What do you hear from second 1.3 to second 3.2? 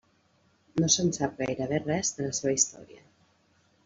gairebé res de la seva història.